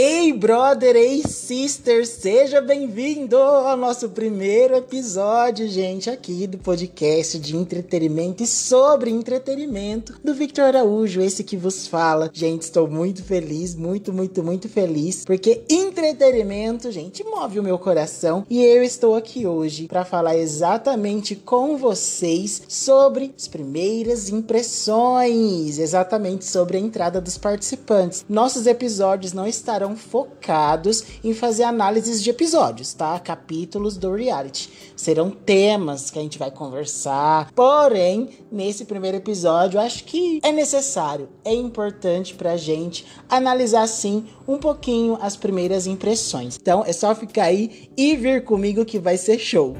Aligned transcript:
Ei, 0.00 0.32
brother, 0.32 0.94
ei, 0.94 1.24
sister, 1.26 2.06
seja 2.06 2.60
bem-vindo 2.60 3.36
ao 3.36 3.76
nosso 3.76 4.08
primeiro 4.08 4.76
episódio, 4.76 5.66
gente, 5.66 6.08
aqui 6.08 6.46
do 6.46 6.56
podcast 6.56 7.36
de 7.36 7.56
entretenimento 7.56 8.44
e 8.44 8.46
sobre 8.46 9.10
entretenimento 9.10 10.16
do 10.22 10.32
Victor 10.32 10.66
Araújo, 10.66 11.20
esse 11.20 11.42
que 11.42 11.56
vos 11.56 11.88
fala. 11.88 12.30
Gente, 12.32 12.62
estou 12.62 12.86
muito 12.86 13.24
feliz, 13.24 13.74
muito, 13.74 14.12
muito, 14.12 14.40
muito 14.40 14.68
feliz, 14.68 15.24
porque 15.24 15.64
entretenimento, 15.68 16.92
gente, 16.92 17.24
move 17.24 17.58
o 17.58 17.64
meu 17.64 17.76
coração 17.76 18.46
e 18.48 18.62
eu 18.62 18.84
estou 18.84 19.16
aqui 19.16 19.48
hoje 19.48 19.88
para 19.88 20.04
falar 20.04 20.36
exatamente 20.36 21.34
com 21.34 21.76
vocês 21.76 22.62
sobre 22.68 23.34
as 23.36 23.48
primeiras 23.48 24.28
impressões, 24.28 25.76
exatamente 25.76 26.44
sobre 26.44 26.76
a 26.76 26.80
entrada 26.80 27.20
dos 27.20 27.36
participantes. 27.36 28.24
Nossos 28.28 28.64
episódios 28.64 29.32
não 29.32 29.44
estarão 29.44 29.87
estarão 29.88 29.96
focados 29.96 31.04
em 31.24 31.32
fazer 31.32 31.64
análises 31.64 32.22
de 32.22 32.30
episódios, 32.30 32.92
tá? 32.92 33.18
Capítulos 33.18 33.96
do 33.96 34.12
reality. 34.12 34.70
Serão 34.96 35.30
temas 35.30 36.10
que 36.10 36.18
a 36.18 36.22
gente 36.22 36.38
vai 36.38 36.50
conversar. 36.50 37.50
Porém, 37.54 38.30
nesse 38.50 38.84
primeiro 38.84 39.16
episódio, 39.16 39.80
acho 39.80 40.04
que 40.04 40.40
é 40.42 40.52
necessário, 40.52 41.28
é 41.44 41.54
importante 41.54 42.34
pra 42.34 42.56
gente 42.56 43.06
analisar 43.28 43.86
sim 43.86 44.26
um 44.46 44.58
pouquinho 44.58 45.18
as 45.20 45.36
primeiras 45.36 45.86
impressões. 45.86 46.58
Então, 46.60 46.84
é 46.86 46.92
só 46.92 47.14
ficar 47.14 47.44
aí 47.44 47.88
e 47.96 48.16
vir 48.16 48.44
comigo 48.44 48.84
que 48.84 48.98
vai 48.98 49.16
ser 49.16 49.38
show. 49.38 49.74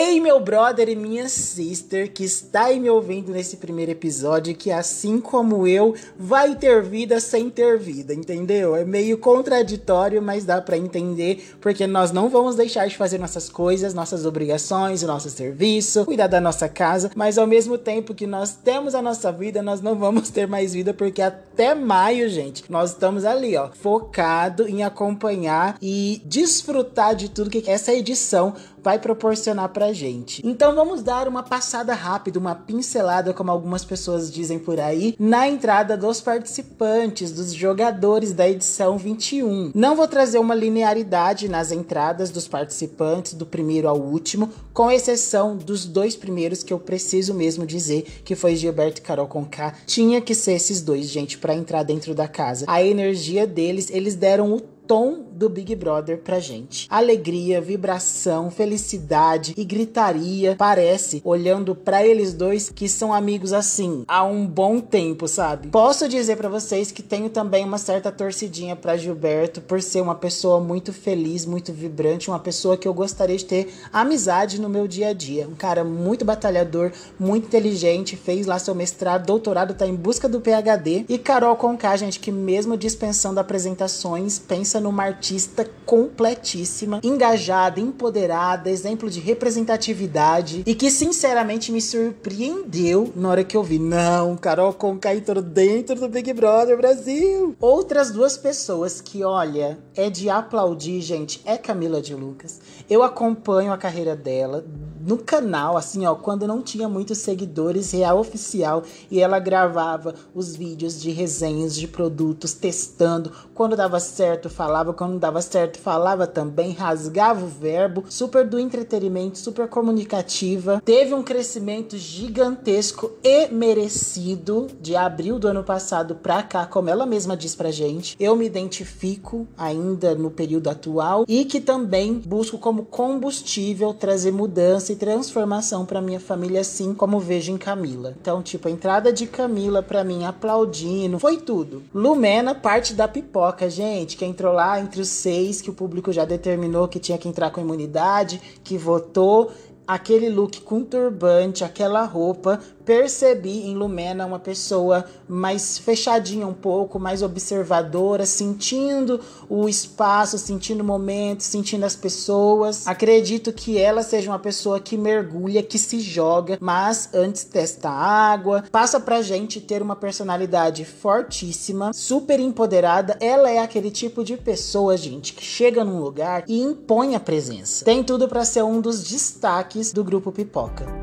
Ei, 0.00 0.20
meu 0.20 0.38
brother 0.38 0.88
e 0.88 0.94
minha 0.94 1.28
sister 1.28 2.12
que 2.12 2.22
está 2.22 2.66
aí 2.66 2.78
me 2.78 2.88
ouvindo 2.88 3.32
nesse 3.32 3.56
primeiro 3.56 3.90
episódio, 3.90 4.54
que 4.54 4.70
assim 4.70 5.20
como 5.20 5.66
eu, 5.66 5.92
vai 6.16 6.54
ter 6.54 6.84
vida 6.84 7.18
sem 7.18 7.50
ter 7.50 7.76
vida, 7.80 8.14
entendeu? 8.14 8.76
É 8.76 8.84
meio 8.84 9.18
contraditório, 9.18 10.22
mas 10.22 10.44
dá 10.44 10.62
para 10.62 10.78
entender, 10.78 11.56
porque 11.60 11.84
nós 11.84 12.12
não 12.12 12.28
vamos 12.28 12.54
deixar 12.54 12.86
de 12.86 12.96
fazer 12.96 13.18
nossas 13.18 13.48
coisas, 13.48 13.92
nossas 13.92 14.24
obrigações, 14.24 15.02
o 15.02 15.08
nosso 15.08 15.28
serviço, 15.30 16.04
cuidar 16.04 16.28
da 16.28 16.40
nossa 16.40 16.68
casa, 16.68 17.10
mas 17.16 17.36
ao 17.36 17.48
mesmo 17.48 17.76
tempo 17.76 18.14
que 18.14 18.24
nós 18.24 18.52
temos 18.52 18.94
a 18.94 19.02
nossa 19.02 19.32
vida, 19.32 19.62
nós 19.62 19.80
não 19.80 19.96
vamos 19.96 20.30
ter 20.30 20.46
mais 20.46 20.74
vida, 20.74 20.94
porque 20.94 21.20
até 21.20 21.74
maio, 21.74 22.28
gente, 22.28 22.62
nós 22.70 22.90
estamos 22.90 23.24
ali, 23.24 23.56
ó, 23.56 23.70
focado 23.72 24.68
em 24.68 24.84
acompanhar 24.84 25.76
e 25.82 26.22
desfrutar 26.24 27.16
de 27.16 27.28
tudo 27.28 27.50
que 27.50 27.68
essa 27.68 27.92
edição 27.92 28.54
vai 28.82 28.98
proporcionar 28.98 29.68
pra 29.70 29.92
gente. 29.92 30.46
Então 30.46 30.74
vamos 30.74 31.02
dar 31.02 31.28
uma 31.28 31.42
passada 31.42 31.94
rápida, 31.94 32.38
uma 32.38 32.54
pincelada, 32.54 33.34
como 33.34 33.50
algumas 33.50 33.84
pessoas 33.84 34.30
dizem 34.32 34.58
por 34.58 34.80
aí, 34.80 35.14
na 35.18 35.48
entrada 35.48 35.96
dos 35.96 36.20
participantes, 36.20 37.32
dos 37.32 37.52
jogadores 37.52 38.32
da 38.32 38.48
edição 38.48 38.98
21. 38.98 39.72
Não 39.74 39.96
vou 39.96 40.08
trazer 40.08 40.38
uma 40.38 40.54
linearidade 40.54 41.48
nas 41.48 41.72
entradas 41.72 42.30
dos 42.30 42.46
participantes, 42.48 43.34
do 43.34 43.46
primeiro 43.46 43.88
ao 43.88 43.98
último, 43.98 44.50
com 44.72 44.90
exceção 44.90 45.56
dos 45.56 45.84
dois 45.84 46.16
primeiros 46.16 46.62
que 46.62 46.72
eu 46.72 46.78
preciso 46.78 47.34
mesmo 47.34 47.66
dizer, 47.66 48.22
que 48.24 48.34
foi 48.34 48.56
Gilberto 48.56 49.00
e 49.00 49.04
Carol 49.04 49.26
Conká. 49.26 49.74
Tinha 49.86 50.20
que 50.20 50.34
ser 50.34 50.52
esses 50.52 50.80
dois, 50.80 51.06
gente, 51.06 51.38
para 51.38 51.54
entrar 51.54 51.82
dentro 51.82 52.14
da 52.14 52.28
casa. 52.28 52.64
A 52.68 52.82
energia 52.82 53.46
deles, 53.46 53.90
eles 53.90 54.14
deram 54.14 54.52
o 54.52 54.77
tom 54.88 55.26
do 55.30 55.50
Big 55.50 55.76
Brother 55.76 56.18
pra 56.18 56.40
gente. 56.40 56.86
Alegria, 56.90 57.60
vibração, 57.60 58.50
felicidade 58.50 59.52
e 59.56 59.64
gritaria. 59.64 60.56
Parece, 60.56 61.20
olhando 61.24 61.74
para 61.74 62.04
eles 62.04 62.32
dois, 62.32 62.70
que 62.70 62.88
são 62.88 63.12
amigos 63.12 63.52
assim 63.52 64.04
há 64.08 64.24
um 64.24 64.46
bom 64.46 64.80
tempo, 64.80 65.28
sabe? 65.28 65.68
Posso 65.68 66.08
dizer 66.08 66.36
para 66.36 66.48
vocês 66.48 66.90
que 66.90 67.02
tenho 67.02 67.28
também 67.28 67.64
uma 67.64 67.76
certa 67.76 68.10
torcidinha 68.10 68.74
para 68.74 68.96
Gilberto 68.96 69.60
por 69.60 69.82
ser 69.82 70.00
uma 70.00 70.14
pessoa 70.14 70.58
muito 70.58 70.92
feliz, 70.92 71.44
muito 71.44 71.72
vibrante, 71.72 72.30
uma 72.30 72.38
pessoa 72.38 72.76
que 72.76 72.88
eu 72.88 72.94
gostaria 72.94 73.36
de 73.36 73.44
ter 73.44 73.72
amizade 73.92 74.58
no 74.58 74.70
meu 74.70 74.88
dia 74.88 75.08
a 75.08 75.12
dia. 75.12 75.46
Um 75.46 75.54
cara 75.54 75.84
muito 75.84 76.24
batalhador, 76.24 76.92
muito 77.20 77.46
inteligente, 77.46 78.16
fez 78.16 78.46
lá 78.46 78.58
seu 78.58 78.74
mestrado, 78.74 79.26
doutorado, 79.26 79.74
tá 79.74 79.86
em 79.86 79.94
busca 79.94 80.28
do 80.28 80.40
PhD. 80.40 81.04
E 81.08 81.18
Carol 81.18 81.54
Conká, 81.56 81.94
gente, 81.96 82.18
que 82.18 82.32
mesmo 82.32 82.76
dispensando 82.76 83.38
apresentações, 83.38 84.38
pensa 84.38 84.77
pensa 84.78 84.80
numa 84.80 85.04
artista 85.04 85.68
completíssima, 85.84 87.00
engajada, 87.02 87.80
empoderada, 87.80 88.70
exemplo 88.70 89.10
de 89.10 89.20
representatividade 89.20 90.62
e 90.66 90.74
que 90.74 90.90
sinceramente 90.90 91.72
me 91.72 91.80
surpreendeu 91.80 93.12
na 93.16 93.30
hora 93.30 93.44
que 93.44 93.56
eu 93.56 93.62
vi. 93.62 93.78
Não, 93.78 94.36
Carol 94.36 94.72
Conká 94.72 95.14
entrou 95.14 95.42
dentro 95.42 95.96
do 95.96 96.08
Big 96.08 96.32
Brother 96.32 96.76
Brasil. 96.76 97.56
Outras 97.60 98.10
duas 98.10 98.36
pessoas 98.36 99.00
que, 99.00 99.24
olha, 99.24 99.78
é 99.96 100.08
de 100.08 100.30
aplaudir, 100.30 101.00
gente, 101.00 101.40
é 101.44 101.56
Camila 101.56 102.00
de 102.00 102.14
Lucas. 102.14 102.60
Eu 102.88 103.02
acompanho 103.02 103.72
a 103.72 103.78
carreira 103.78 104.14
dela 104.14 104.64
no 105.08 105.16
canal, 105.16 105.78
assim, 105.78 106.04
ó, 106.04 106.14
quando 106.14 106.46
não 106.46 106.60
tinha 106.60 106.86
muitos 106.86 107.16
seguidores, 107.16 107.92
real 107.92 108.18
oficial, 108.18 108.82
e 109.10 109.20
ela 109.20 109.38
gravava 109.38 110.14
os 110.34 110.54
vídeos 110.54 111.00
de 111.00 111.10
resenhas 111.10 111.74
de 111.74 111.88
produtos, 111.88 112.52
testando. 112.52 113.32
Quando 113.54 113.74
dava 113.74 113.98
certo, 114.00 114.50
falava, 114.50 114.92
quando 114.92 115.12
não 115.12 115.18
dava 115.18 115.40
certo, 115.40 115.78
falava 115.78 116.26
também, 116.26 116.72
rasgava 116.72 117.42
o 117.42 117.48
verbo, 117.48 118.04
super 118.10 118.46
do 118.46 118.58
entretenimento, 118.58 119.38
super 119.38 119.66
comunicativa. 119.66 120.82
Teve 120.84 121.14
um 121.14 121.22
crescimento 121.22 121.96
gigantesco 121.96 123.12
e 123.24 123.48
merecido 123.48 124.66
de 124.78 124.94
abril 124.94 125.38
do 125.38 125.48
ano 125.48 125.64
passado 125.64 126.16
pra 126.16 126.42
cá, 126.42 126.66
como 126.66 126.90
ela 126.90 127.06
mesma 127.06 127.34
diz 127.34 127.54
pra 127.54 127.70
gente. 127.70 128.14
Eu 128.20 128.36
me 128.36 128.44
identifico 128.44 129.46
ainda 129.56 130.14
no 130.14 130.30
período 130.30 130.68
atual 130.68 131.24
e 131.26 131.46
que 131.46 131.62
também 131.62 132.12
busco 132.12 132.58
como 132.58 132.84
combustível 132.84 133.94
trazer 133.94 134.32
mudança 134.32 134.92
e 134.92 134.97
transformação 134.98 135.86
para 135.86 136.02
minha 136.02 136.20
família, 136.20 136.60
assim 136.60 136.92
como 136.92 137.20
vejo 137.20 137.52
em 137.52 137.56
Camila. 137.56 138.14
Então, 138.20 138.42
tipo, 138.42 138.68
a 138.68 138.70
entrada 138.70 139.12
de 139.12 139.26
Camila 139.26 139.82
para 139.82 140.04
mim 140.04 140.24
aplaudindo, 140.24 141.18
foi 141.18 141.38
tudo. 141.38 141.82
Lumena, 141.94 142.54
parte 142.54 142.92
da 142.92 143.08
pipoca, 143.08 143.70
gente, 143.70 144.16
que 144.16 144.24
entrou 144.24 144.52
lá 144.52 144.78
entre 144.80 145.00
os 145.00 145.08
seis 145.08 145.62
que 145.62 145.70
o 145.70 145.74
público 145.74 146.12
já 146.12 146.24
determinou 146.24 146.88
que 146.88 146.98
tinha 146.98 147.16
que 147.16 147.28
entrar 147.28 147.50
com 147.50 147.60
imunidade, 147.60 148.40
que 148.62 148.76
votou 148.76 149.50
aquele 149.88 150.28
look 150.28 150.60
com 150.60 150.84
turbante, 150.84 151.64
aquela 151.64 152.04
roupa, 152.04 152.60
percebi 152.84 153.66
em 153.66 153.74
Lumena 153.74 154.26
uma 154.26 154.38
pessoa 154.38 155.04
mais 155.26 155.78
fechadinha 155.78 156.46
um 156.46 156.54
pouco, 156.54 156.98
mais 156.98 157.22
observadora, 157.22 158.24
sentindo 158.26 159.20
o 159.48 159.68
espaço, 159.68 160.38
sentindo 160.38 160.80
o 160.80 160.84
momento, 160.84 161.42
sentindo 161.42 161.84
as 161.84 161.96
pessoas. 161.96 162.86
Acredito 162.86 163.52
que 163.52 163.78
ela 163.78 164.02
seja 164.02 164.30
uma 164.30 164.38
pessoa 164.38 164.80
que 164.80 164.96
mergulha, 164.96 165.62
que 165.62 165.78
se 165.78 166.00
joga, 166.00 166.58
mas 166.60 167.10
antes 167.14 167.44
testa 167.44 167.88
água, 167.88 168.64
passa 168.70 169.00
pra 169.00 169.22
gente 169.22 169.60
ter 169.60 169.82
uma 169.82 169.96
personalidade 169.96 170.84
fortíssima, 170.84 171.92
super 171.92 172.40
empoderada. 172.40 173.16
Ela 173.20 173.50
é 173.50 173.58
aquele 173.58 173.90
tipo 173.90 174.24
de 174.24 174.36
pessoa, 174.36 174.96
gente, 174.96 175.32
que 175.32 175.44
chega 175.44 175.84
num 175.84 176.00
lugar 176.00 176.44
e 176.46 176.60
impõe 176.60 177.14
a 177.14 177.20
presença. 177.20 177.84
Tem 177.84 178.02
tudo 178.02 178.28
para 178.28 178.44
ser 178.44 178.64
um 178.64 178.80
dos 178.80 179.02
destaques 179.02 179.77
do 179.94 180.02
grupo 180.02 180.32
Pipoca. 180.32 180.97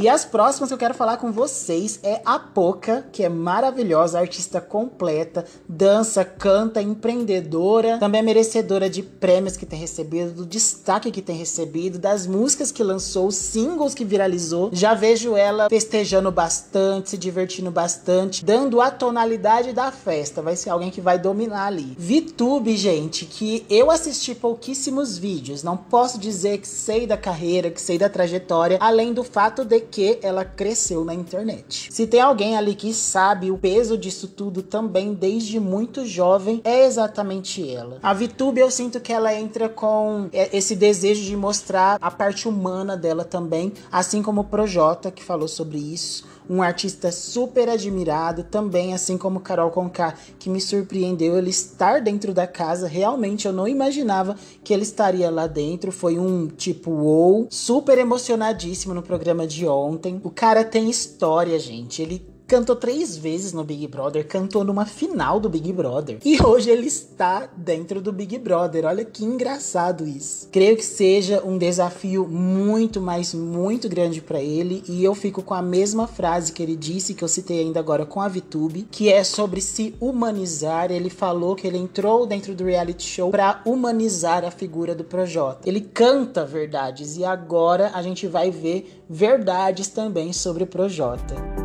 E 0.00 0.08
as 0.08 0.24
próximas 0.24 0.68
que 0.68 0.74
eu 0.74 0.78
quero 0.78 0.94
falar 0.94 1.16
com 1.16 1.32
vocês 1.32 1.98
é 2.04 2.22
a 2.24 2.38
Poca, 2.38 3.04
que 3.10 3.24
é 3.24 3.28
maravilhosa, 3.28 4.20
artista 4.20 4.60
completa, 4.60 5.44
dança, 5.68 6.24
canta, 6.24 6.80
empreendedora, 6.80 7.98
também 7.98 8.20
é 8.20 8.22
merecedora 8.22 8.88
de 8.88 9.02
prêmios 9.02 9.56
que 9.56 9.66
tem 9.66 9.76
recebido, 9.76 10.32
do 10.32 10.46
destaque 10.46 11.10
que 11.10 11.20
tem 11.20 11.34
recebido, 11.34 11.98
das 11.98 12.28
músicas 12.28 12.70
que 12.70 12.80
lançou, 12.80 13.32
singles 13.32 13.92
que 13.92 14.04
viralizou. 14.04 14.70
Já 14.72 14.94
vejo 14.94 15.34
ela 15.34 15.68
festejando 15.68 16.30
bastante, 16.30 17.10
se 17.10 17.18
divertindo 17.18 17.72
bastante, 17.72 18.44
dando 18.44 18.80
a 18.80 18.92
tonalidade 18.92 19.72
da 19.72 19.90
festa. 19.90 20.40
Vai 20.40 20.54
ser 20.54 20.70
alguém 20.70 20.92
que 20.92 21.00
vai 21.00 21.18
dominar 21.18 21.66
ali. 21.66 21.96
VTube, 21.98 22.76
gente, 22.76 23.24
que 23.24 23.66
eu 23.68 23.90
assisti 23.90 24.32
pouquíssimos 24.32 25.18
vídeos, 25.18 25.64
não 25.64 25.76
posso 25.76 26.20
dizer 26.20 26.58
que 26.58 26.68
sei 26.68 27.04
da 27.04 27.16
carreira, 27.16 27.68
que 27.68 27.82
sei 27.82 27.98
da 27.98 28.08
trajetória, 28.08 28.78
além 28.80 29.12
do 29.12 29.24
fato 29.24 29.64
de 29.64 29.87
que 29.90 30.18
ela 30.22 30.44
cresceu 30.44 31.04
na 31.04 31.14
internet. 31.14 31.88
Se 31.90 32.06
tem 32.06 32.20
alguém 32.20 32.56
ali 32.56 32.74
que 32.74 32.92
sabe 32.94 33.50
o 33.50 33.58
peso 33.58 33.96
disso 33.96 34.28
tudo 34.28 34.62
também 34.62 35.14
desde 35.14 35.58
muito 35.58 36.04
jovem, 36.06 36.60
é 36.64 36.84
exatamente 36.84 37.68
ela. 37.68 37.98
A 38.02 38.12
VTube 38.12 38.60
eu 38.60 38.70
sinto 38.70 39.00
que 39.00 39.12
ela 39.12 39.34
entra 39.34 39.68
com 39.68 40.28
esse 40.32 40.76
desejo 40.76 41.24
de 41.24 41.36
mostrar 41.36 41.98
a 42.00 42.10
parte 42.10 42.48
humana 42.48 42.96
dela 42.96 43.24
também, 43.24 43.72
assim 43.90 44.22
como 44.22 44.42
o 44.42 44.44
Projota 44.44 45.10
que 45.10 45.24
falou 45.24 45.48
sobre 45.48 45.78
isso 45.78 46.37
um 46.48 46.62
artista 46.62 47.12
super 47.12 47.68
admirado, 47.68 48.42
também 48.44 48.94
assim 48.94 49.18
como 49.18 49.40
Carol 49.40 49.70
Conká, 49.70 50.14
que 50.38 50.48
me 50.48 50.60
surpreendeu 50.60 51.36
ele 51.36 51.50
estar 51.50 52.00
dentro 52.00 52.32
da 52.32 52.46
casa. 52.46 52.88
Realmente 52.88 53.46
eu 53.46 53.52
não 53.52 53.68
imaginava 53.68 54.36
que 54.64 54.72
ele 54.72 54.82
estaria 54.82 55.30
lá 55.30 55.46
dentro. 55.46 55.92
Foi 55.92 56.18
um 56.18 56.46
tipo 56.46 56.90
wow, 56.90 57.46
super 57.50 57.98
emocionadíssimo 57.98 58.94
no 58.94 59.02
programa 59.02 59.46
de 59.46 59.66
ontem. 59.66 60.20
O 60.24 60.30
cara 60.30 60.64
tem 60.64 60.88
história, 60.88 61.58
gente. 61.58 62.00
Ele 62.00 62.37
cantou 62.48 62.74
três 62.74 63.14
vezes 63.14 63.52
no 63.52 63.62
Big 63.62 63.86
Brother, 63.86 64.26
cantou 64.26 64.64
numa 64.64 64.86
final 64.86 65.38
do 65.38 65.50
Big 65.50 65.70
Brother. 65.70 66.18
E 66.24 66.42
hoje 66.42 66.70
ele 66.70 66.86
está 66.86 67.46
dentro 67.54 68.00
do 68.00 68.10
Big 68.10 68.38
Brother. 68.38 68.86
Olha 68.86 69.04
que 69.04 69.22
engraçado 69.22 70.06
isso. 70.06 70.48
Creio 70.50 70.74
que 70.74 70.84
seja 70.84 71.42
um 71.44 71.58
desafio 71.58 72.26
muito, 72.26 73.02
mas 73.02 73.34
muito 73.34 73.86
grande 73.86 74.22
para 74.22 74.40
ele. 74.40 74.82
E 74.88 75.04
eu 75.04 75.14
fico 75.14 75.42
com 75.42 75.52
a 75.52 75.60
mesma 75.60 76.06
frase 76.06 76.52
que 76.52 76.62
ele 76.62 76.74
disse, 76.74 77.12
que 77.12 77.22
eu 77.22 77.28
citei 77.28 77.60
ainda 77.60 77.80
agora 77.80 78.06
com 78.06 78.20
a 78.20 78.28
VTube, 78.28 78.88
que 78.90 79.12
é 79.12 79.22
sobre 79.22 79.60
se 79.60 79.94
humanizar. 80.00 80.90
Ele 80.90 81.10
falou 81.10 81.54
que 81.54 81.66
ele 81.66 81.76
entrou 81.76 82.26
dentro 82.26 82.54
do 82.54 82.64
reality 82.64 83.04
show 83.04 83.30
para 83.30 83.60
humanizar 83.66 84.42
a 84.42 84.50
figura 84.50 84.94
do 84.94 85.04
Projota. 85.04 85.68
Ele 85.68 85.82
canta 85.82 86.46
verdades 86.46 87.18
e 87.18 87.24
agora 87.24 87.90
a 87.92 88.00
gente 88.00 88.26
vai 88.26 88.50
ver 88.50 89.04
verdades 89.08 89.88
também 89.88 90.32
sobre 90.32 90.64
o 90.64 90.66
Projota. 90.66 91.57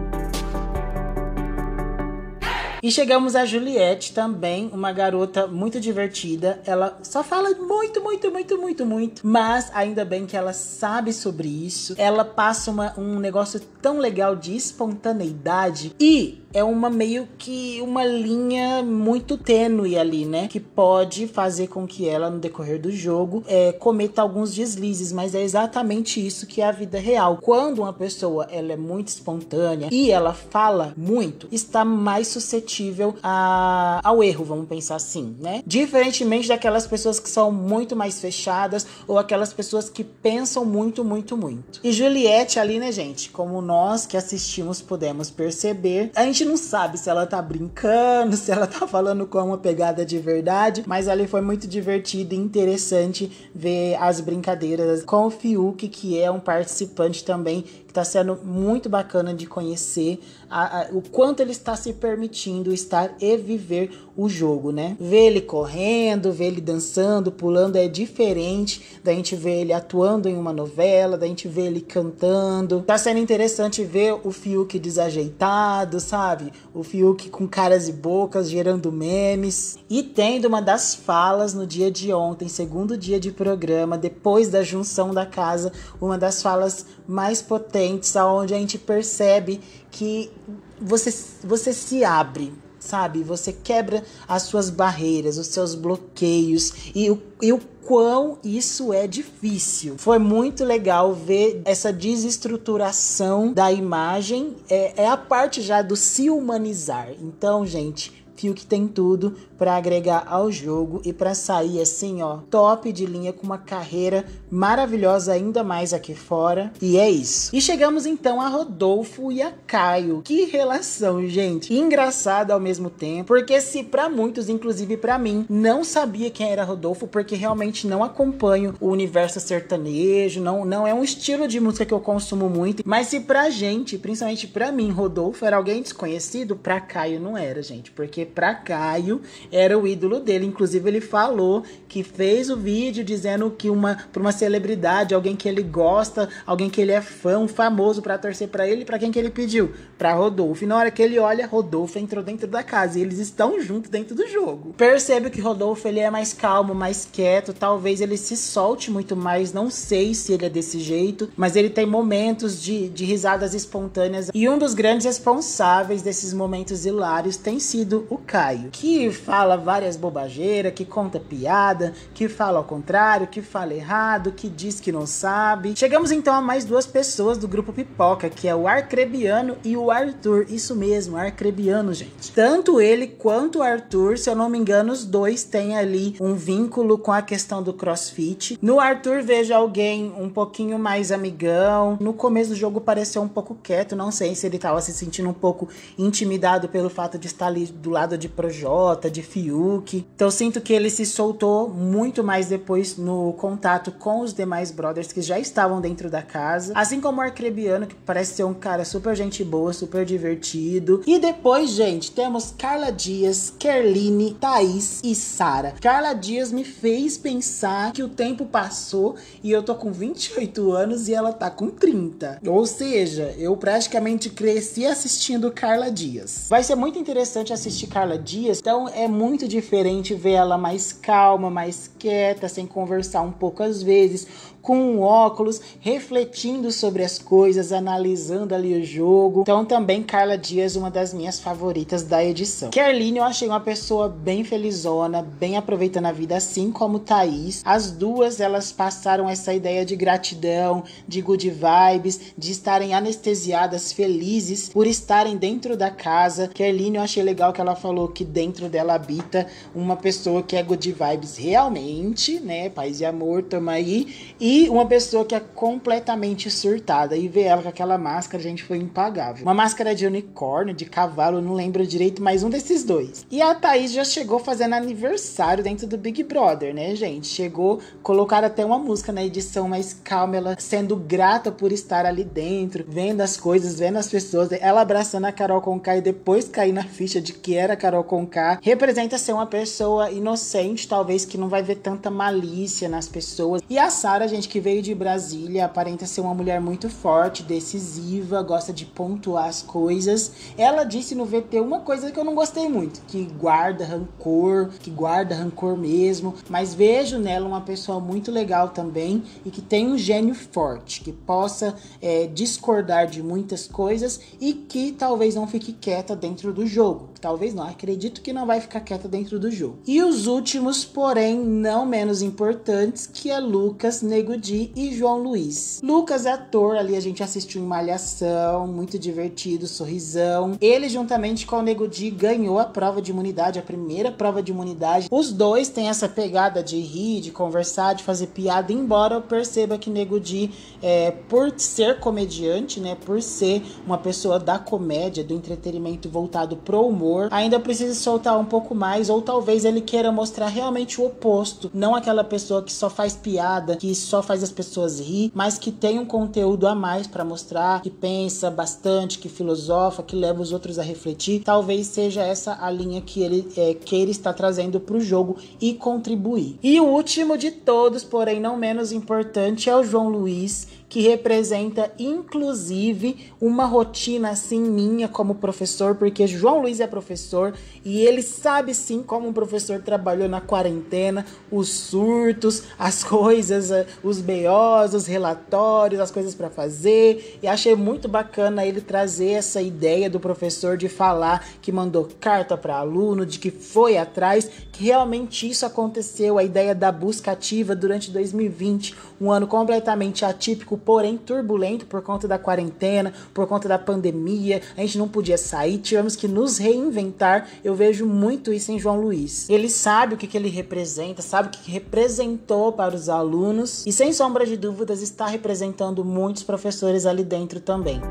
E 2.84 2.92
chegamos 2.92 3.34
a 3.34 3.46
Juliette 3.46 4.12
também, 4.12 4.70
uma 4.74 4.92
garota 4.92 5.48
muito 5.48 5.80
divertida. 5.80 6.62
Ela 6.66 7.00
só 7.02 7.24
fala 7.24 7.52
muito, 7.52 8.04
muito, 8.04 8.30
muito, 8.30 8.58
muito, 8.58 8.86
muito. 8.86 9.22
Mas 9.26 9.72
ainda 9.74 10.04
bem 10.04 10.26
que 10.26 10.36
ela 10.36 10.52
sabe 10.52 11.14
sobre 11.14 11.48
isso. 11.48 11.96
Ela 11.98 12.26
passa 12.26 12.70
uma, 12.70 12.94
um 13.00 13.20
negócio 13.20 13.62
tão 13.82 14.00
legal 14.00 14.36
de 14.36 14.54
espontaneidade 14.54 15.96
e 15.98 16.43
é 16.54 16.64
uma 16.64 16.90
meio 16.90 17.28
que 17.38 17.82
uma 17.82 18.06
linha 18.06 18.84
muito 18.84 19.38
tênue 19.38 19.98
ali, 19.98 20.26
né? 20.26 20.48
Que 20.48 20.60
pode 20.60 21.28
fazer 21.28 21.68
com 21.68 21.88
que 21.88 22.08
ela, 22.08 22.30
no 22.30 22.40
decorrer 22.40 22.80
do 22.80 22.92
jogo, 22.92 23.44
é, 23.48 23.72
cometa 23.74 24.22
alguns 24.22 24.54
deslizes, 24.54 25.12
mas 25.12 25.34
é 25.34 25.42
exatamente 25.42 26.26
isso 26.26 26.46
que 26.46 26.62
é 26.62 26.66
a 26.66 26.72
vida 26.72 27.00
real. 27.00 27.40
Quando 27.42 27.80
uma 27.80 27.94
pessoa 27.94 28.48
ela 28.52 28.74
é 28.74 28.78
muito 28.78 29.08
espontânea 29.08 29.90
e 29.92 30.12
ela 30.12 30.34
fala 30.34 30.94
muito, 30.96 31.48
está 31.52 31.84
mais 31.84 32.28
suscetível 32.28 33.16
a, 33.24 34.00
ao 34.04 34.24
erro, 34.24 34.46
vamos 34.46 34.68
pensar 34.68 34.96
assim, 34.96 35.36
né? 35.40 35.64
Diferentemente 35.66 36.48
daquelas 36.48 36.86
pessoas 36.86 37.20
que 37.20 37.30
são 37.30 37.52
muito 37.52 37.96
mais 37.96 38.20
fechadas 38.20 38.86
ou 39.08 39.18
aquelas 39.18 39.54
pessoas 39.54 39.90
que 39.90 40.04
pensam 40.04 40.66
muito, 40.66 41.04
muito, 41.04 41.36
muito. 41.36 41.80
E 41.84 41.92
Juliette 41.92 42.60
ali, 42.60 42.80
né, 42.80 42.92
gente? 42.92 43.30
Como 43.30 43.62
nós 43.62 44.06
que 44.06 44.18
assistimos 44.18 44.82
podemos 44.82 45.30
perceber, 45.30 46.12
a 46.16 46.24
gente 46.24 46.43
gente 46.44 46.46
não 46.46 46.58
sabe 46.58 46.98
se 46.98 47.10
ela 47.10 47.26
tá 47.26 47.42
brincando, 47.42 48.36
se 48.38 48.52
ela 48.52 48.68
tá 48.68 48.86
falando 48.86 49.26
com 49.26 49.40
uma 49.40 49.58
pegada 49.58 50.06
de 50.06 50.20
verdade, 50.20 50.84
mas 50.86 51.08
ali 51.08 51.26
foi 51.26 51.42
muito 51.42 51.68
divertido 51.68 52.36
e 52.36 52.38
interessante 52.38 53.50
ver 53.56 53.96
as 53.96 54.20
brincadeiras 54.20 55.04
com 55.04 55.26
o 55.26 55.30
Fiuk, 55.30 55.88
que 55.88 56.20
é 56.20 56.30
um 56.30 56.40
participante 56.40 57.24
também 57.24 57.64
está 57.94 58.04
sendo 58.04 58.40
muito 58.44 58.90
bacana 58.90 59.34
de 59.34 59.46
conhecer 59.46 60.20
a, 60.50 60.82
a, 60.82 60.88
o 60.92 61.02
quanto 61.02 61.42
ele 61.42 61.52
está 61.52 61.76
se 61.76 61.94
permitindo 61.94 62.74
estar 62.74 63.16
e 63.22 63.38
viver 63.38 63.92
o 64.16 64.28
jogo, 64.28 64.72
né? 64.72 64.96
Ver 65.00 65.28
ele 65.28 65.42
correndo, 65.42 66.32
ver 66.32 66.46
ele 66.46 66.62
dançando, 66.62 67.32
pulando 67.32 67.76
é 67.76 67.88
diferente 67.88 69.00
da 69.04 69.12
gente 69.12 69.36
ver 69.36 69.62
ele 69.62 69.74
atuando 69.74 70.30
em 70.30 70.38
uma 70.38 70.54
novela, 70.54 71.18
da 71.18 71.26
gente 71.28 71.48
ver 71.48 71.68
ele 71.68 71.82
cantando. 71.82 72.82
Tá 72.82 72.98
sendo 72.98 73.20
interessante 73.20 73.84
ver 73.84 74.20
o 74.24 74.32
Fiuk 74.32 74.78
desajeitado, 74.78 76.00
sabe? 76.00 76.52
O 76.74 76.84
Fiuk 76.84 77.30
com 77.30 77.48
caras 77.48 77.88
e 77.88 77.92
bocas 77.92 78.50
gerando 78.50 78.92
memes 78.92 79.78
e 79.90 80.04
tendo 80.04 80.48
uma 80.48 80.62
das 80.62 80.94
falas 80.94 81.54
no 81.54 81.66
dia 81.66 81.90
de 81.90 82.14
ontem, 82.14 82.48
segundo 82.48 82.98
dia 82.98 83.20
de 83.20 83.32
programa, 83.32 83.98
depois 83.98 84.50
da 84.50 84.64
junção 84.64 85.14
da 85.14 85.26
casa, 85.26 85.72
uma 86.00 86.18
das 86.18 86.42
falas 86.42 86.86
mais 87.08 87.42
potentes, 87.42 87.83
aonde 88.16 88.54
a 88.54 88.58
gente 88.58 88.78
percebe 88.78 89.60
que 89.92 90.32
você, 90.80 91.14
você 91.44 91.74
se 91.74 92.04
abre, 92.04 92.54
sabe? 92.80 93.24
Você 93.24 93.54
quebra 93.54 94.04
as 94.28 94.44
suas 94.44 94.70
barreiras, 94.70 95.38
os 95.38 95.48
seus 95.48 95.76
bloqueios 95.76 96.74
e 96.94 97.10
o, 97.10 97.22
e 97.42 97.54
o 97.54 97.60
quão 97.86 98.38
isso 98.44 98.94
é 98.94 99.08
difícil. 99.08 99.96
Foi 99.98 100.18
muito 100.18 100.64
legal 100.64 101.14
ver 101.14 101.62
essa 101.66 101.92
desestruturação 101.92 103.54
da 103.54 103.72
imagem. 103.72 104.56
É, 104.70 105.04
é 105.04 105.08
a 105.08 105.18
parte 105.18 105.62
já 105.62 105.82
do 105.82 105.96
se 105.96 106.30
humanizar. 106.30 107.10
Então, 107.22 107.66
gente, 107.66 108.23
Fiuk 108.36 108.66
tem 108.66 108.88
tudo 108.88 109.36
para 109.58 109.76
agregar 109.76 110.26
ao 110.28 110.52
jogo 110.52 111.02
e 111.06 111.14
para 111.14 111.34
sair 111.34 111.82
assim, 111.82 112.22
ó, 112.22 112.40
top 112.50 112.92
de 112.92 113.06
linha 113.06 113.32
com 113.32 113.46
uma 113.46 113.58
carreira 113.58 114.26
maravilhosa 114.52 115.32
ainda 115.32 115.64
mais 115.64 115.94
aqui 115.94 116.14
fora. 116.14 116.72
E 116.82 116.98
é 116.98 117.10
isso. 117.10 117.56
E 117.56 117.62
chegamos 117.62 118.06
então 118.06 118.42
a 118.42 118.48
Rodolfo 118.48 119.32
e 119.32 119.42
a 119.42 119.54
Caio. 119.66 120.22
Que 120.24 120.46
relação, 120.46 121.26
gente. 121.28 121.74
Engraçada 121.74 122.54
ao 122.54 122.60
mesmo 122.60 122.90
tempo, 122.90 123.28
porque 123.28 123.62
se 123.62 123.84
para 123.84 124.10
muitos, 124.10 124.50
inclusive 124.50 124.98
para 124.98 125.18
mim, 125.18 125.46
não 125.50 125.84
sabia 125.84 126.30
quem 126.30 126.52
era 126.52 126.64
Rodolfo 126.64 127.08
porque 127.08 127.36
realmente 127.36 127.88
não 127.88 128.04
acompanho 128.04 128.76
o 128.80 128.90
universo 128.90 129.40
sertanejo, 129.40 130.42
não 130.42 130.66
não 130.66 130.88
é 130.88 130.94
um 130.94 131.04
estilo 131.04 131.48
de 131.48 131.60
música 131.60 131.86
que 131.86 131.94
eu 131.94 132.00
consumo 132.00 132.50
muito, 132.50 132.84
mas 132.86 133.08
se 133.08 133.20
pra 133.20 133.50
gente, 133.50 133.98
principalmente 133.98 134.48
para 134.48 134.72
mim, 134.72 134.90
Rodolfo 134.92 135.46
era 135.46 135.58
alguém 135.58 135.82
desconhecido, 135.82 136.56
pra 136.56 136.82
Caio 136.82 137.20
não 137.20 137.38
era, 137.38 137.62
gente, 137.62 137.92
porque 137.92 138.23
pra 138.26 138.54
Caio 138.54 139.22
era 139.52 139.78
o 139.78 139.88
ídolo 139.88 140.20
dele. 140.20 140.46
Inclusive, 140.46 140.90
ele 140.90 141.02
falou 141.02 141.64
que 141.88 142.04
fez 142.04 142.50
o 142.50 142.58
vídeo 142.58 143.04
dizendo 143.04 143.50
que 143.52 143.70
uma 143.70 143.96
para 144.12 144.22
uma 144.22 144.32
celebridade, 144.32 145.14
alguém 145.14 145.36
que 145.36 145.48
ele 145.48 145.62
gosta, 145.62 146.30
alguém 146.46 146.70
que 146.70 146.82
ele 146.82 146.92
é 146.92 147.02
fã, 147.02 147.38
um 147.38 147.48
famoso 147.48 148.02
para 148.02 148.18
torcer 148.18 148.48
para 148.48 148.68
ele, 148.68 148.86
para 148.86 149.00
quem 149.00 149.12
que 149.12 149.20
ele 149.20 149.30
pediu? 149.30 149.72
Para 150.04 150.16
Rodolfo. 150.16 150.66
E 150.66 150.68
na 150.68 150.76
hora 150.76 150.92
que 150.92 151.02
ele 151.02 151.18
olha, 151.18 151.48
Rodolfo 151.48 151.98
entrou 151.98 152.22
dentro 152.22 152.46
da 152.46 152.62
casa 152.62 153.00
e 153.00 153.02
eles 153.02 153.20
estão 153.20 153.62
juntos 153.62 153.90
dentro 153.90 154.14
do 154.14 154.28
jogo. 154.28 154.74
Percebe 154.76 155.30
que 155.30 155.40
Rodolfo 155.40 155.88
ele 155.88 156.02
é 156.02 156.10
mais 156.10 156.34
calmo, 156.34 156.76
mais 156.76 157.08
quieto, 157.10 157.54
talvez 157.54 158.02
ele 158.02 158.18
se 158.18 158.36
solte 158.36 158.92
muito 158.92 159.16
mais, 159.16 159.54
não 159.54 159.70
sei 159.70 160.14
se 160.14 160.34
ele 160.34 160.46
é 160.46 160.50
desse 160.50 160.82
jeito, 160.82 161.30
mas 161.38 161.56
ele 161.56 161.70
tem 161.70 161.86
momentos 161.86 162.62
de, 162.62 162.90
de 162.90 163.06
risadas 163.06 163.54
espontâneas. 163.54 164.30
E 164.34 164.50
um 164.50 164.58
dos 164.58 164.74
grandes 164.74 165.06
responsáveis 165.06 166.02
desses 166.02 166.34
momentos 166.34 166.86
hilários 166.86 167.38
tem 167.38 167.58
sido 167.58 168.06
o 168.10 168.18
Caio, 168.18 168.72
que 168.74 169.10
fala 169.10 169.56
várias 169.56 169.96
bobageiras, 169.96 170.74
que 170.74 170.84
conta 170.84 171.18
piada, 171.18 171.94
que 172.14 172.28
fala 172.28 172.58
ao 172.58 172.66
contrário, 172.66 173.28
que 173.28 173.42
fala 173.42 173.74
errado, 173.74 174.34
que 174.34 174.50
diz 174.50 174.82
que 174.82 174.92
não 174.92 175.08
sabe. 175.08 175.78
Chegamos 175.78 176.12
então 176.12 176.36
a 176.36 176.42
mais 176.42 176.66
duas 176.66 176.86
pessoas 176.86 177.38
do 177.38 177.48
grupo 177.48 177.72
Pipoca, 177.72 178.30
que 178.30 178.50
é 178.50 178.54
o 178.54 178.68
Arcrebiano 178.68 179.56
e 179.64 179.78
o 179.78 179.93
Arthur. 179.94 180.46
Isso 180.50 180.76
mesmo, 180.76 181.16
Arcrebiano, 181.18 181.94
gente. 181.94 182.32
Tanto 182.34 182.82
ele 182.82 183.08
quanto 183.08 183.60
o 183.60 183.62
Arthur, 183.62 184.18
se 184.18 184.30
eu 184.30 184.36
não 184.36 184.50
me 184.50 184.58
engano, 184.58 184.92
os 184.92 185.06
dois 185.06 185.44
têm 185.44 185.78
ali 185.78 186.16
um 186.20 186.34
vínculo 186.36 186.98
com 186.98 187.12
a 187.12 187.22
questão 187.22 187.62
do 187.62 187.74
crossfit. 187.74 188.58
No 188.62 188.80
Arthur, 188.80 189.22
vejo 189.22 189.54
alguém 189.54 190.14
um 190.18 190.30
pouquinho 190.30 190.78
mais 190.78 191.12
amigão. 191.12 191.98
No 192.00 192.14
começo 192.14 192.50
do 192.50 192.56
jogo 192.56 192.82
pareceu 192.82 193.22
um 193.22 193.28
pouco 193.28 193.56
quieto, 193.56 193.96
não 193.96 194.12
sei 194.12 194.36
se 194.36 194.46
ele 194.46 194.58
estava 194.58 194.82
se 194.82 194.92
sentindo 194.94 195.30
um 195.30 195.34
pouco 195.34 195.68
intimidado 195.98 196.68
pelo 196.68 196.90
fato 196.90 197.18
de 197.18 197.28
estar 197.28 197.48
ali 197.48 197.66
do 197.66 197.90
lado 197.90 198.18
de 198.18 198.28
Projota, 198.28 199.10
de 199.10 199.22
Fiuk. 199.22 200.06
Então 200.16 200.30
sinto 200.32 200.60
que 200.62 200.74
ele 200.74 200.90
se 200.90 201.06
soltou 201.06 201.70
muito 201.70 202.24
mais 202.24 202.48
depois 202.48 202.98
no 202.98 203.34
contato 203.34 203.92
com 203.92 204.22
os 204.22 204.34
demais 204.34 204.72
brothers 204.72 205.12
que 205.12 205.22
já 205.22 205.40
estavam 205.40 205.80
dentro 205.80 206.10
da 206.10 206.22
casa. 206.22 206.74
Assim 206.76 207.00
como 207.00 207.20
o 207.20 207.22
Arcrebiano, 207.22 207.88
que 207.88 207.96
parece 207.96 208.36
ser 208.36 208.44
um 208.44 208.54
cara 208.54 208.86
super 208.86 209.16
gente 209.16 209.44
boa, 209.44 209.74
super 209.84 210.06
divertido. 210.06 211.02
E 211.06 211.20
depois, 211.20 211.72
gente, 211.72 212.12
temos 212.12 212.54
Carla 212.58 212.90
Dias, 212.90 213.54
Kerline, 213.60 214.34
Thaís 214.34 215.02
e 215.04 215.14
Sara. 215.14 215.74
Carla 215.82 216.14
Dias 216.14 216.54
me 216.54 216.64
fez 216.64 217.18
pensar 217.18 217.92
que 217.92 218.02
o 218.02 218.08
tempo 218.08 218.46
passou 218.46 219.16
e 219.44 219.52
eu 219.52 219.62
tô 219.62 219.76
com 219.76 219.92
28 219.92 220.72
anos 220.72 221.10
e 221.10 221.14
ela 221.14 221.34
tá 221.34 221.52
com 221.52 221.70
30. 221.70 222.40
Ou 222.48 222.66
seja, 222.66 223.36
eu 223.38 223.58
praticamente 223.58 224.30
cresci 224.30 224.86
assistindo 224.86 225.52
Carla 225.52 225.92
Dias. 225.92 226.48
Vai 226.50 226.64
ser 226.64 226.76
muito 226.76 226.98
interessante 226.98 227.52
assistir 227.52 227.88
Carla 227.88 228.18
Dias, 228.18 228.60
então 228.60 228.88
é 228.88 229.08
muito 229.08 229.48
diferente 229.50 230.14
ver 230.14 230.34
ela 230.34 230.58
mais 230.58 230.94
calma, 230.94 231.50
mais 231.50 231.92
quieta, 232.00 232.48
sem 232.48 232.66
conversar 232.66 233.22
um 233.22 233.32
pouco 233.32 233.62
às 233.64 233.84
vezes, 233.84 234.28
com 234.64 235.02
óculos, 235.02 235.62
refletindo 235.82 236.72
sobre 236.72 237.04
as 237.04 237.20
coisas, 237.20 237.74
analisando 237.74 238.56
ali 238.56 238.82
o 238.82 238.84
jogo. 238.84 239.42
Então 239.42 239.66
também 239.66 240.02
Carla 240.02 240.38
Dias, 240.38 240.78
uma 240.78 240.90
das 240.90 241.14
minhas 241.14 241.38
favoritas 241.38 242.04
da 242.04 242.24
edição. 242.24 242.70
Kerline 242.70 243.18
eu 243.18 243.26
achei 243.26 243.46
uma 243.46 243.60
pessoa 243.60 244.08
bem 244.08 244.46
felizona, 244.46 245.22
bem 245.22 245.58
aproveitando 245.58 246.06
a 246.06 246.14
vida, 246.14 246.38
assim 246.38 246.72
como 246.72 246.98
Thaís. 246.98 247.62
As 247.66 247.92
duas, 247.92 248.40
elas 248.40 248.72
passaram 248.72 249.28
essa 249.28 249.54
ideia 249.54 249.86
de 249.86 249.98
gratidão, 249.98 250.84
de 251.06 251.22
good 251.22 251.50
vibes, 251.50 252.34
de 252.38 252.52
estarem 252.54 252.94
anestesiadas, 252.94 253.92
felizes 253.92 254.70
por 254.70 254.88
estarem 254.88 255.36
dentro 255.36 255.76
da 255.76 255.92
casa. 255.92 256.48
Kerline 256.48 256.96
eu 256.96 257.04
achei 257.04 257.22
legal 257.22 257.52
que 257.52 257.60
ela 257.60 257.76
falou 257.76 258.08
que 258.08 258.24
dentro 258.24 258.70
dela 258.70 258.94
habita 258.94 259.46
uma 259.76 259.98
pessoa 259.98 260.42
que 260.42 260.56
é 260.56 260.64
good 260.64 260.90
vibes 260.90 261.36
realmente, 261.36 262.40
né? 262.40 262.70
Paz 262.70 263.02
e 263.02 263.06
amor, 263.06 263.44
tamo 263.44 263.70
aí. 263.70 264.34
E 264.40 264.53
E 264.56 264.70
uma 264.70 264.86
pessoa 264.86 265.26
que 265.26 265.34
é 265.34 265.40
completamente 265.40 266.52
surtada. 266.52 267.18
E 267.18 267.28
ver 267.28 267.46
ela 267.46 267.64
com 267.64 267.70
aquela 267.70 267.98
máscara, 267.98 268.44
gente, 268.44 268.62
foi 268.62 268.78
impagável. 268.78 269.42
Uma 269.42 269.54
máscara 269.56 269.96
de 269.96 270.06
unicórnio, 270.06 270.76
de 270.76 270.86
cavalo, 270.86 271.42
não 271.42 271.56
lembro 271.56 271.88
direito, 271.88 272.22
mas 272.22 272.44
um 272.44 272.52
desses 272.52 272.84
dois. 272.84 273.26
E 273.32 273.42
a 273.42 273.56
Thaís 273.56 273.92
já 273.92 274.04
chegou 274.04 274.38
fazendo 274.38 274.74
aniversário 274.74 275.64
dentro 275.64 275.88
do 275.88 275.98
Big 275.98 276.22
Brother, 276.22 276.72
né, 276.72 276.96
gente? 276.96 277.26
Chegou, 277.26 277.80
colocar 278.04 278.44
até 278.44 278.64
uma 278.64 278.78
música 278.78 279.12
na 279.12 279.26
edição 279.26 279.68
mais 279.68 279.92
calma, 280.04 280.38
ela 280.38 280.56
sendo 280.60 280.96
grata 280.98 281.52
por 281.52 281.72
estar 281.72 282.06
ali 282.06 282.24
dentro, 282.24 282.86
vendo 282.88 283.22
as 283.22 283.36
coisas, 283.36 283.80
vendo 283.80 283.98
as 283.98 284.08
pessoas. 284.08 284.52
Ela 284.52 284.82
abraçando 284.82 285.26
a 285.26 285.32
Carol 285.32 285.62
Conká 285.62 285.98
e 285.98 286.02
depois 286.02 286.48
cair 286.48 286.74
na 286.74 286.84
ficha 286.84 287.20
de 287.20 287.34
que 287.34 287.56
era 287.56 287.76
Carol 287.76 288.04
Conká. 288.04 288.60
Representa 288.62 289.18
ser 289.18 289.34
uma 289.34 289.48
pessoa 289.48 290.12
inocente, 290.12 290.88
talvez 290.88 291.26
que 291.26 291.40
não 291.40 291.50
vai 291.50 291.64
ver 291.64 291.78
tanta 291.78 292.12
malícia 292.12 292.88
nas 292.88 293.08
pessoas. 293.08 293.60
E 293.68 293.80
a 293.80 293.90
Sara, 293.90 294.28
gente, 294.28 294.43
que 294.48 294.60
veio 294.60 294.82
de 294.82 294.94
Brasília, 294.94 295.66
aparenta 295.66 296.06
ser 296.06 296.22
uma 296.22 296.34
mulher 296.34 296.60
muito 296.62 296.90
forte, 296.90 297.44
decisiva, 297.44 298.42
gosta 298.42 298.72
de 298.74 298.86
pontuar 298.86 299.46
as 299.46 299.62
coisas. 299.62 300.32
Ela 300.58 300.84
disse 300.84 301.16
no 301.16 301.26
VT 301.26 301.60
uma 301.60 301.80
coisa 301.80 302.12
que 302.12 302.20
eu 302.20 302.24
não 302.24 302.36
gostei 302.36 302.68
muito, 302.70 303.02
que 303.08 303.24
guarda 303.26 303.86
rancor, 303.86 304.70
que 304.80 304.90
guarda 304.90 305.36
rancor 305.36 305.78
mesmo, 305.78 306.34
mas 306.50 306.74
vejo 306.74 307.18
nela 307.18 307.48
uma 307.48 307.62
pessoa 307.62 308.00
muito 308.00 308.32
legal 308.32 308.70
também 308.70 309.24
e 309.46 309.52
que 309.52 309.62
tem 309.62 309.88
um 309.88 309.98
gênio 309.98 310.36
forte, 310.36 311.02
que 311.02 311.12
possa 311.12 311.76
é, 312.02 312.28
discordar 312.28 313.08
de 313.08 313.22
muitas 313.22 313.68
coisas 313.68 314.20
e 314.40 314.54
que 314.54 314.92
talvez 314.92 315.36
não 315.36 315.48
fique 315.48 315.74
quieta 315.74 316.16
dentro 316.16 316.54
do 316.54 316.66
jogo. 316.66 317.10
Talvez 317.20 317.54
não, 317.54 317.64
acredito 317.64 318.22
que 318.22 318.34
não 318.34 318.46
vai 318.46 318.60
ficar 318.60 318.82
quieta 318.82 319.08
dentro 319.08 319.40
do 319.40 319.50
jogo. 319.50 319.78
E 319.88 320.02
os 320.04 320.28
últimos, 320.28 320.84
porém, 320.84 321.40
não 321.40 321.86
menos 321.86 322.22
importantes, 322.22 323.08
que 323.08 323.30
é 323.30 323.40
Lucas, 323.40 324.02
Nego 324.02 324.33
Di 324.38 324.72
e 324.76 324.94
João 324.96 325.22
Luiz. 325.22 325.82
Lucas 325.84 326.26
é 326.26 326.32
ator, 326.32 326.76
ali 326.76 326.96
a 326.96 327.00
gente 327.00 327.22
assistiu 327.22 327.62
em 327.62 327.66
Malhação, 327.66 328.68
muito 328.68 328.98
divertido, 328.98 329.68
sorrisão. 329.68 330.58
Ele, 330.60 330.90
juntamente 330.90 331.46
com 331.46 331.58
o 331.58 331.62
Nego 331.62 331.88
Di, 331.88 332.10
ganhou 332.10 332.60
a 332.60 332.66
prova 332.66 333.02
de 333.02 333.12
imunidade, 333.12 333.60
a 333.60 333.62
primeira 333.62 334.12
prova 334.12 334.42
de 334.42 334.52
imunidade. 334.52 335.08
Os 335.12 335.32
dois 335.32 335.70
têm 335.70 335.90
essa 335.90 336.10
pegada 336.10 336.64
de 336.64 336.80
rir, 336.80 337.22
de 337.22 337.32
conversar, 337.32 337.94
de 337.94 338.04
fazer 338.04 338.28
piada, 338.28 338.74
embora 338.74 339.16
eu 339.16 339.22
perceba 339.22 339.78
que 339.78 339.90
Nego 339.90 340.20
Di, 340.20 340.52
é, 340.82 341.12
por 341.12 341.54
ser 341.58 342.00
comediante, 342.00 342.80
né, 342.80 342.96
por 343.06 343.22
ser 343.22 343.62
uma 343.86 343.98
pessoa 343.98 344.40
da 344.40 344.58
comédia, 344.58 345.24
do 345.24 345.34
entretenimento 345.34 346.10
voltado 346.10 346.58
pro 346.58 346.88
humor, 346.88 347.28
ainda 347.32 347.60
precisa 347.60 347.94
soltar 347.94 348.40
um 348.40 348.46
pouco 348.46 348.74
mais, 348.74 349.10
ou 349.10 349.22
talvez 349.22 349.66
ele 349.66 349.82
queira 349.82 350.12
mostrar 350.12 350.48
realmente 350.48 351.00
o 351.00 351.06
oposto, 351.06 351.70
não 351.74 351.94
aquela 351.94 352.24
pessoa 352.24 352.64
que 352.64 352.74
só 352.74 352.90
faz 352.90 353.14
piada, 353.14 353.76
que 353.76 353.94
só 353.94 354.23
faz 354.24 354.42
as 354.42 354.52
pessoas 354.52 355.00
rir, 355.00 355.32
mas 355.34 355.58
que 355.58 355.72
tem 355.72 356.00
um 356.00 356.06
conteúdo 356.06 356.68
a 356.68 356.74
mais 356.74 357.06
para 357.06 357.24
mostrar, 357.24 357.82
que 357.82 357.90
pensa 357.90 358.50
bastante, 358.50 359.20
que 359.20 359.30
filosofa, 359.30 360.02
que 360.02 360.16
leva 360.16 360.42
os 360.42 360.52
outros 360.52 360.80
a 360.80 360.84
refletir. 360.84 361.44
Talvez 361.44 361.88
seja 361.88 362.24
essa 362.24 362.58
a 362.60 362.72
linha 362.72 363.02
que 363.02 363.22
ele 363.22 363.48
é, 363.56 363.74
que 363.74 363.96
ele 363.96 364.12
está 364.12 364.34
trazendo 364.34 364.80
para 364.80 364.98
o 364.98 365.02
jogo 365.02 365.38
e 365.62 365.74
contribuir. 365.74 366.58
E 366.64 366.80
o 366.80 366.86
último 366.86 367.38
de 367.38 367.52
todos, 367.52 368.04
porém 368.04 368.40
não 368.40 368.58
menos 368.58 368.92
importante, 368.92 369.70
é 369.70 369.76
o 369.76 369.84
João 369.84 370.10
Luiz, 370.10 370.68
que 370.94 371.02
representa 371.02 371.92
inclusive 371.98 373.32
uma 373.42 373.66
rotina 373.66 374.30
assim 374.30 374.62
minha 374.62 375.08
como 375.08 375.34
professor, 375.34 375.96
porque 375.96 376.28
João 376.28 376.62
Luiz 376.62 376.80
é 376.80 376.86
professor 376.86 377.56
e 377.84 378.02
ele 378.02 378.22
sabe 378.22 378.76
sim 378.76 379.02
como 379.02 379.28
um 379.28 379.34
professor 379.34 379.82
trabalhou 379.82 380.30
na 380.30 380.40
quarentena, 380.40 381.26
os 381.52 381.68
surtos, 381.70 382.62
as 382.78 383.04
coisas, 383.04 383.72
eh, 383.72 383.88
os 384.14 384.22
BOs, 384.22 384.94
os 384.94 385.08
relatórios, 385.08 386.00
as 386.00 386.12
coisas 386.12 386.36
para 386.36 386.50
fazer. 386.50 387.40
E 387.42 387.48
achei 387.48 387.76
muito 387.76 388.08
bacana 388.08 388.66
ele 388.66 388.82
trazer 388.82 389.32
essa 389.32 389.62
ideia 389.62 390.10
do 390.10 390.20
professor 390.20 390.78
de 390.78 390.88
falar 390.88 391.46
que 391.62 391.72
mandou 391.72 392.08
carta 392.20 392.56
para 392.56 392.78
aluno, 392.78 393.26
de 393.26 393.40
que 393.40 393.50
foi 393.50 393.98
atrás, 393.98 394.50
que 394.72 394.86
realmente 394.86 395.50
isso 395.50 395.66
aconteceu, 395.66 396.38
a 396.38 396.44
ideia 396.44 396.74
da 396.74 396.92
busca 396.92 397.32
ativa 397.32 397.76
durante 397.76 398.12
2020, 398.12 398.96
um 399.22 399.32
ano 399.32 399.48
completamente 399.48 400.26
atípico 400.26 400.78
porém 400.78 401.18
turbulento 401.18 401.86
por 401.86 402.02
conta 402.02 402.28
da 402.28 402.38
quarentena, 402.38 403.14
por 403.34 403.48
conta 403.48 403.68
da 403.68 403.80
pandemia. 403.80 404.62
A 404.76 404.82
gente 404.82 404.98
não 404.98 405.08
podia 405.08 405.38
sair, 405.38 405.78
tivemos 405.78 406.16
que 406.16 406.28
nos 406.28 406.58
reinventar. 406.58 407.48
Eu 407.64 407.76
vejo 407.76 408.06
muito 408.06 408.52
isso 408.52 408.72
em 408.72 408.80
João 408.80 409.00
Luiz. 409.00 409.50
Ele 409.50 409.70
sabe 409.70 410.16
o 410.16 410.18
que, 410.18 410.28
que 410.28 410.38
ele 410.38 410.50
representa, 410.50 411.22
sabe 411.22 411.48
o 411.48 411.52
que, 411.52 411.72
representou 411.72 412.74
para 412.74 412.96
os 412.96 413.08
alunos 413.08 413.86
e, 413.86 413.92
sem 413.94 414.12
sombra 414.12 414.46
de 414.46 414.58
dúvidas, 414.58 415.02
está 415.02 415.28
representando 415.28 416.04
muitos 416.04 416.42
professores 416.44 417.06
ali 417.06 417.24
dentro 417.24 417.60
também. 417.60 418.02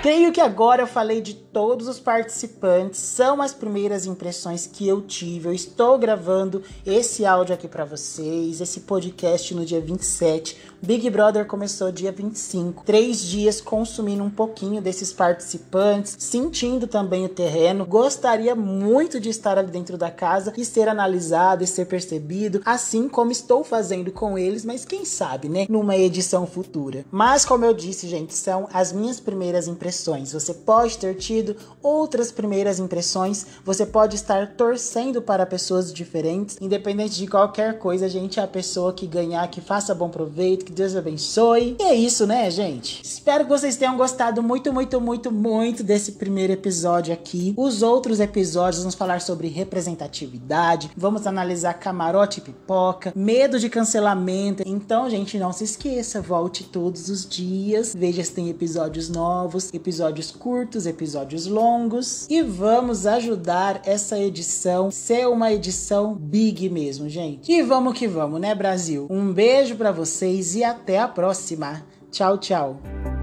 Creio 0.00 0.30
que 0.30 0.40
agora 0.40 0.82
eu 0.82 0.86
falei 0.86 1.20
de 1.20 1.34
todos 1.34 1.88
os 1.88 1.98
participantes, 1.98 3.00
são 3.00 3.42
as 3.42 3.52
primeiras 3.52 4.06
impressões 4.06 4.64
que 4.64 4.86
eu 4.86 5.02
tive. 5.02 5.48
Eu 5.48 5.52
estou 5.52 5.98
gravando 5.98 6.62
esse 6.86 7.26
áudio 7.26 7.52
aqui 7.52 7.66
para 7.66 7.84
vocês, 7.84 8.60
esse 8.60 8.80
podcast 8.80 9.52
no 9.56 9.66
dia 9.66 9.80
27. 9.80 10.56
Big 10.80 11.10
Brother 11.10 11.44
começou 11.46 11.90
dia 11.90 12.12
25. 12.12 12.84
Três 12.84 13.20
dias 13.20 13.60
consumindo 13.60 14.22
um 14.22 14.30
pouquinho 14.30 14.80
desses 14.80 15.12
participantes, 15.12 16.16
sentindo 16.20 16.86
também 16.86 17.24
o 17.24 17.28
terreno. 17.28 17.84
Gostaria 17.84 18.54
muito 18.54 19.18
de 19.18 19.28
estar 19.28 19.58
ali 19.58 19.72
dentro 19.72 19.98
da 19.98 20.12
casa 20.12 20.52
e 20.56 20.64
ser 20.64 20.88
analisado 20.88 21.64
e 21.64 21.66
ser 21.66 21.86
percebido, 21.86 22.62
assim 22.64 23.08
como 23.08 23.32
estou 23.32 23.64
fazendo 23.64 24.12
com 24.12 24.38
eles, 24.38 24.64
mas 24.64 24.84
quem 24.84 25.04
sabe, 25.04 25.48
né? 25.48 25.66
Numa 25.68 25.96
edição 25.96 26.46
futura. 26.46 27.04
Mas, 27.10 27.44
como 27.44 27.64
eu 27.64 27.74
disse, 27.74 28.06
gente, 28.06 28.32
são 28.32 28.68
as 28.72 28.92
minhas 28.92 29.18
primeiras 29.18 29.66
impressões. 29.88 30.32
Você 30.32 30.52
pode 30.52 30.98
ter 30.98 31.14
tido 31.14 31.56
outras 31.82 32.30
primeiras 32.30 32.78
impressões, 32.78 33.46
você 33.64 33.86
pode 33.86 34.16
estar 34.16 34.54
torcendo 34.54 35.22
para 35.22 35.46
pessoas 35.46 35.92
diferentes, 35.92 36.58
independente 36.60 37.16
de 37.16 37.26
qualquer 37.26 37.78
coisa, 37.78 38.06
a 38.06 38.08
gente 38.08 38.38
é 38.38 38.42
a 38.42 38.46
pessoa 38.46 38.92
que 38.92 39.06
ganhar, 39.06 39.48
que 39.48 39.60
faça 39.60 39.94
bom 39.94 40.10
proveito 40.10 40.64
que 40.64 40.72
Deus 40.72 40.94
abençoe. 40.94 41.76
E 41.80 41.82
é 41.82 41.94
isso, 41.94 42.26
né, 42.26 42.50
gente? 42.50 43.00
Espero 43.02 43.44
que 43.44 43.50
vocês 43.50 43.76
tenham 43.76 43.96
gostado 43.96 44.42
muito, 44.42 44.72
muito, 44.72 45.00
muito, 45.00 45.32
muito 45.32 45.82
desse 45.82 46.12
primeiro 46.12 46.52
episódio 46.52 47.14
aqui. 47.14 47.54
Os 47.56 47.82
outros 47.82 48.20
episódios 48.20 48.82
vamos 48.82 48.94
falar 48.94 49.20
sobre 49.20 49.48
representatividade, 49.48 50.90
vamos 50.96 51.26
analisar 51.26 51.74
camarote 51.74 52.40
e 52.40 52.42
pipoca, 52.42 53.12
medo 53.16 53.58
de 53.58 53.70
cancelamento. 53.70 54.62
Então, 54.66 55.08
gente, 55.08 55.38
não 55.38 55.52
se 55.52 55.64
esqueça, 55.64 56.20
volte 56.20 56.64
todos 56.64 57.08
os 57.08 57.26
dias, 57.26 57.94
veja 57.94 58.22
se 58.22 58.32
tem 58.32 58.50
episódios 58.50 59.08
novos, 59.08 59.70
episódios 59.78 60.30
curtos, 60.30 60.86
episódios 60.86 61.46
longos 61.46 62.26
e 62.28 62.42
vamos 62.42 63.06
ajudar 63.06 63.80
essa 63.84 64.18
edição 64.18 64.90
ser 64.90 65.26
uma 65.26 65.52
edição 65.52 66.14
big 66.14 66.68
mesmo, 66.68 67.08
gente. 67.08 67.50
E 67.50 67.62
vamos 67.62 67.98
que 67.98 68.06
vamos, 68.06 68.40
né, 68.40 68.54
Brasil? 68.54 69.06
Um 69.10 69.32
beijo 69.32 69.76
para 69.76 69.90
vocês 69.90 70.54
e 70.54 70.62
até 70.62 70.98
a 70.98 71.08
próxima. 71.08 71.84
Tchau, 72.10 72.38
tchau. 72.38 73.17